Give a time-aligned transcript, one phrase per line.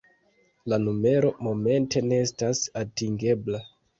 [0.71, 3.63] La numero momente ne estas atingebla...